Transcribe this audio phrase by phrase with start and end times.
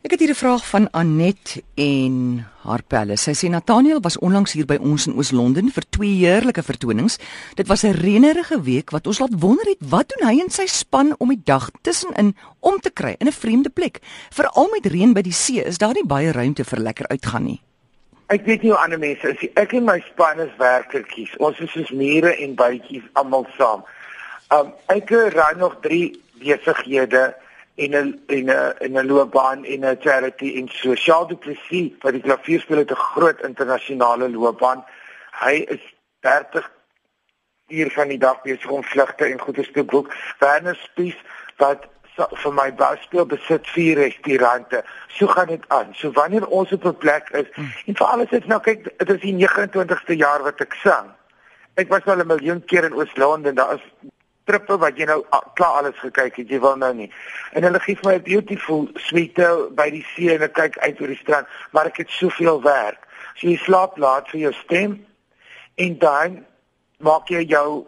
[0.00, 3.16] Ek het hier 'n vraag van Anet en haar pelle.
[3.16, 7.18] Sy sê Nathaniel was onlangs hier by ons in Oos-London vir twee heerlike vertonings.
[7.54, 10.66] Dit was 'n reënerige week wat ons laat wonder het wat doen hy en sy
[10.66, 13.98] span om die dag tussenin om te kry in 'n vreemde plek.
[14.30, 17.60] Veral met reën by die see is daar nie baie ruimte vir lekker uitgaan nie.
[18.26, 19.50] Ek weet nie hoe ander mense is nie.
[19.54, 21.36] Ek en my span is werkertjies.
[21.36, 23.84] Ons is soos mure en bytjies almal saam.
[24.50, 27.34] Um ek ry nog 3 besighede
[27.74, 32.22] en 'n en 'n en 'n loopbaan en 'n charity en sosiaal depressie vir die
[32.22, 34.84] klavierspel het 'n groot internasionale loopbaan.
[35.40, 36.70] Hy is 30
[37.68, 40.14] uur van die dag besig om vlugte en goeie te boek.
[40.38, 41.16] Werner Spies
[41.56, 41.88] wat
[42.28, 44.82] vir my baspeel besit vier restaurante.
[45.08, 45.94] So gaan dit aan.
[45.94, 47.72] So wanneer ons op 'n plek is hmm.
[47.86, 51.10] en vir alles is nou kyk dit is die 29ste jaar wat ek sang.
[51.74, 53.54] Ek was al 'n miljoen keer in Oos-London.
[53.54, 54.10] Daar is
[54.50, 55.20] trippe wat jy nou
[55.58, 57.10] klaar alles gekyk het, jy wil nou nie.
[57.54, 61.00] En hulle gee vir my 'n beautiful suite by die see en ek kyk uit
[61.00, 63.06] oor die strand, maar ek het soveel werk.
[63.36, 65.06] So jy slaap laat vir jou stem
[65.76, 66.44] en dan
[66.98, 67.86] maak jy jou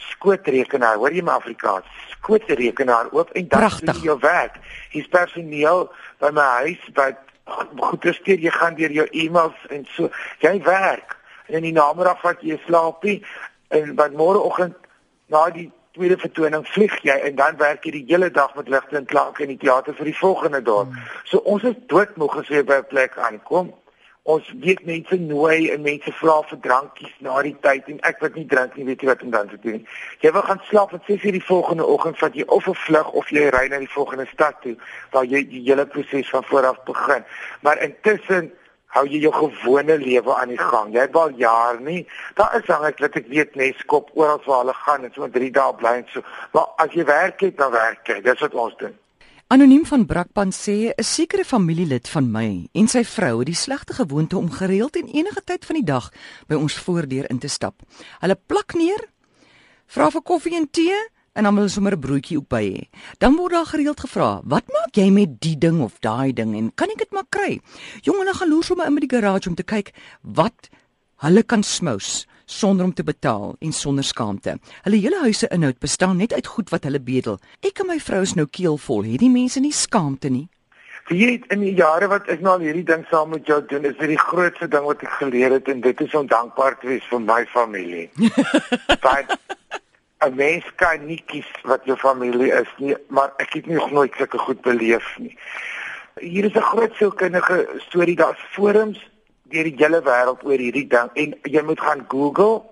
[0.00, 1.86] skootrekenaar, hoor jy my Afrikaans?
[2.16, 4.56] Skootrekenaar oop en dan doen jy jou werk.
[4.90, 7.18] Hier's personeel by my huis wat
[7.76, 10.10] goed is, jy gaan deur jou e-mails en so.
[10.40, 11.16] Jy werk
[11.48, 13.20] en in die namiddag vat jy slaapie
[13.74, 14.76] en wat môreoggend
[15.30, 18.96] na die tweede vertoning vlieg jy en dan werk jy die hele dag met ligte
[18.96, 20.86] en klanke in die teater vir die volgende dag.
[20.86, 21.06] Hmm.
[21.24, 23.72] So ons is doodmoeg as jy by 'n plek aankom.
[24.22, 28.34] Ons weet mense nooi en mense vra vir drankies na die tyd en ek wat
[28.34, 29.86] nie drink nie, weet jy wat om dan te doen.
[30.20, 33.30] Jy wil gaan slaap en 6:00 die volgende oggend vat jy of 'n vlug of
[33.30, 34.76] jy ry na die volgende stad toe
[35.10, 37.24] waar jy die hele proses van voor af begin.
[37.62, 38.52] Maar intussen
[38.94, 40.94] hou jy jou gewone lewe aan die gang.
[40.94, 42.06] Jy het al jaar nie.
[42.38, 45.52] Daar is dan ek dat ek weet Neskop oral waar hulle gaan en so 3
[45.54, 46.24] dae bly en so.
[46.54, 48.20] Maar as jy werk het, dan werk jy.
[48.26, 48.96] Dis wat ons doen.
[49.50, 53.92] Anoniem van Brakpan sê 'n sekere familielid van my en sy vrou het die slegte
[53.92, 56.10] gewoonte om gereeld en enige tyd van die dag
[56.46, 57.74] by ons voordeur in te stap.
[58.20, 59.08] Hulle plak neer,
[59.86, 60.94] vra vir koffie en tee
[61.32, 62.88] en dan wil hulle sommer 'n broodjie ook by hê.
[63.18, 66.74] Dan word daar gereeld gevra, "Wat maak jy met die ding of daai ding en
[66.74, 67.60] kan ek dit maar kry?"
[68.02, 69.92] Jong, hulle gaan loer sommer in by die garage om te kyk
[70.22, 70.68] wat
[71.16, 74.58] hulle kan smous sonder om te betaal en sonder skaamte.
[74.82, 77.38] Hulle hele huise inhoud bestaan net uit goed wat hulle bedel.
[77.60, 79.04] Ek en my vrou is nou keelvol.
[79.04, 80.48] Het die mense nie skaamte nie?
[81.10, 83.96] Weet in die jare wat ek nou al hierdie ding saam met jou doen, is
[83.98, 87.06] dit die grootste ding wat ek geleer het en dit is om dankbaar te wees
[87.10, 88.10] vir my familie.
[89.06, 89.34] Want
[90.20, 94.14] 'n mens kan nie kies wat jou familie is nie, maar ek het nog nooit
[94.16, 95.38] sulke goed beleef nie.
[96.20, 99.00] Hier is 'n groot sielkundige storie, daar's forums
[99.42, 102.62] deur die hele wêreld oor hierdie ding en jy moet gaan Google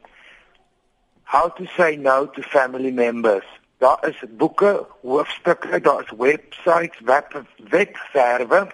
[1.24, 3.48] how to say no to family members.
[3.78, 8.66] Daar is boeke, hoofstukke, daar is websites, web webwerwe,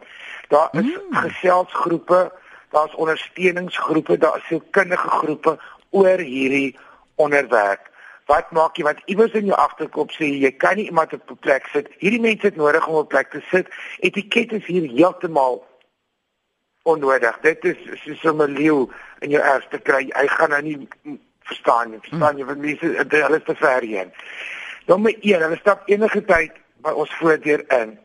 [0.48, 1.14] daar is mm.
[1.14, 2.32] geselsgroepe,
[2.70, 5.58] daar's ondersteuningsgroepe, daar is sielkundige groepe
[5.90, 6.78] oor hierdie
[7.14, 7.92] onderwerp
[8.26, 11.36] wat maak jy wat iewers in jou agterkop sê jy kan nie iemand op 'n
[11.36, 11.88] plek sit.
[11.98, 13.66] Hierdie mense het nodig om op 'n plek te sit.
[14.00, 15.66] Etiket is hier heeltemal
[16.82, 17.38] onnodig.
[17.40, 18.88] Dit is soos 'n leeu
[19.20, 20.10] in jou erfste kry.
[20.12, 20.88] Hy gaan nou nie
[21.40, 21.98] verstaan nie.
[22.00, 24.12] Verstaan jy wat mense hulle is te ver heen.
[24.86, 26.52] Nommer 1, hulle stap enige tyd
[26.84, 27.98] by ons voordeur in.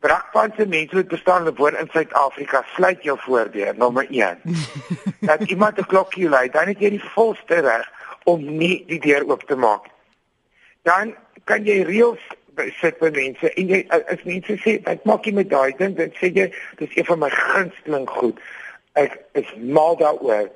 [0.00, 4.38] Brakpanse mense wat bestaan en woon in Suid-Afrika, sluit jou voordeur, nommer 1.
[5.28, 7.90] Dat iemand 'n klokkie lui, dan het jy die volste reg
[8.24, 9.88] om nie die deur oop te maak.
[10.82, 11.14] Dan
[11.44, 12.22] kan jy reëls
[12.80, 16.12] sit vir mense en jy as mense sê ek maak nie met daai ding dan
[16.18, 16.48] sê jy
[16.80, 18.40] dis een van my gunsteling goed.
[19.00, 20.50] Ek is mal daaroor.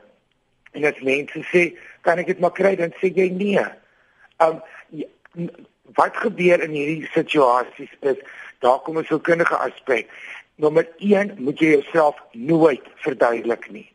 [0.75, 1.71] En as mense sê
[2.05, 3.65] kan ek dit maar kry dan sê jy nee.
[4.45, 4.61] Um
[5.99, 8.21] wat gebeur in hierdie situasies is
[8.65, 10.11] daar kom 'n sielkundige aspek.
[10.57, 13.89] Nommer 1 moet jy jouself nooit verduidelik nie.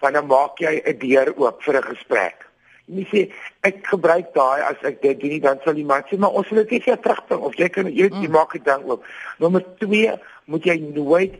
[0.00, 2.47] Want dan maak jy 'n deur oop vir 'n gesprek
[2.88, 3.28] nie sê
[3.66, 6.78] ek gebruik daai as ek dit doen dan sal iemand sê maar ons wil dit
[6.78, 8.32] nie terugbring of jy kan jy, jy mm.
[8.34, 9.04] maak dit dan oop.
[9.38, 10.16] Nommer 2
[10.48, 11.36] moet jy nooit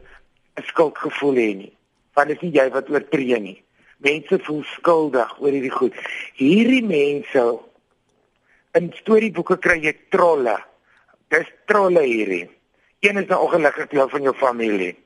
[0.59, 1.73] 'n skuldgevoel hê nie.
[2.15, 3.59] Want dit is nie jy wat oortree nie.
[4.05, 5.95] Mense voel skuldig oor hierdie goed.
[6.39, 7.45] Hierdie mense
[8.79, 10.57] in storieboeke kry jy trolle.
[11.33, 12.47] Dis trolle hierdie.
[13.01, 14.97] Een is 'n ongelukkige deel van jou familie.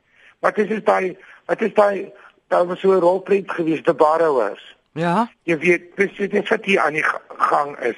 [0.40, 1.16] Wat is dit daai
[1.46, 2.12] wat is daai
[2.48, 4.76] daar was so 'n rolprent gewees te Barrowers.
[4.92, 5.30] Ja.
[5.48, 7.06] Jy weet presies wat hier aan die
[7.50, 7.96] gang is.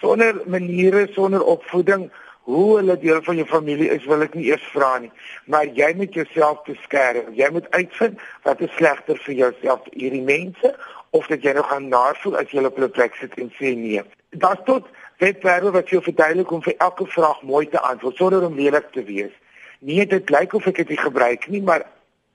[0.00, 2.08] Sonder maniere, sonder opvoeding,
[2.48, 5.10] hoe hulle deel van jou familie is, wil ek nie eers vra nie.
[5.52, 7.28] Maar jy moet jouself beskerm.
[7.36, 10.72] Jy moet uitvind wat is slegter vir jouself, hierdie mense
[11.10, 14.02] of dat jy nou gaan naarvoel as jy op 'n plek sit en sê nee.
[14.30, 14.88] Daar's tot
[15.18, 19.02] webwerwe wat jou verduidelik om vir elke vraag mooi te antwoord sonder om lelik te
[19.04, 19.32] wees.
[19.80, 21.84] Nee, dit lyk of ek dit gebruik nie, maar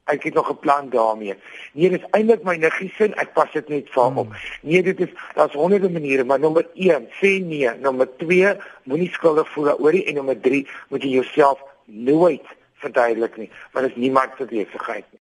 [0.05, 1.35] ek het nog 'n plan daarmee.
[1.73, 4.35] Nee, dis eintlik my niggie se, ek pas dit net vir hom op.
[4.61, 7.69] Nee, dit is daar's honderde maniere, maar nommer 1, sê nee.
[7.79, 13.37] Nommer 2, moenie skuldig voel daaroor nie en nommer 3, moet jy jouself nooit verduidelik
[13.37, 15.13] nie, want dit is niemand se besigheid nie.